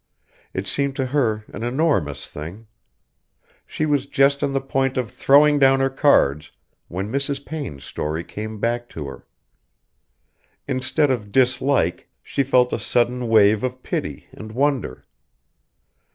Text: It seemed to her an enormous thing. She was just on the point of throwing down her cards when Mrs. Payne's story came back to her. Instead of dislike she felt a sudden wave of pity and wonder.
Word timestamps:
It 0.51 0.65
seemed 0.65 0.95
to 0.95 1.05
her 1.05 1.43
an 1.53 1.61
enormous 1.61 2.25
thing. 2.25 2.65
She 3.67 3.85
was 3.85 4.07
just 4.07 4.43
on 4.43 4.51
the 4.51 4.59
point 4.59 4.97
of 4.97 5.11
throwing 5.11 5.59
down 5.59 5.79
her 5.79 5.91
cards 5.91 6.51
when 6.87 7.11
Mrs. 7.11 7.45
Payne's 7.45 7.83
story 7.83 8.23
came 8.23 8.59
back 8.59 8.89
to 8.97 9.05
her. 9.07 9.27
Instead 10.67 11.11
of 11.11 11.31
dislike 11.31 12.09
she 12.23 12.41
felt 12.41 12.73
a 12.73 12.79
sudden 12.79 13.27
wave 13.27 13.63
of 13.63 13.83
pity 13.83 14.25
and 14.33 14.53
wonder. 14.53 15.05